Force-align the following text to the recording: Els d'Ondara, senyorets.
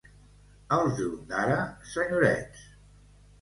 Els 0.77 0.95
d'Ondara, 0.99 1.59
senyorets. 1.93 2.65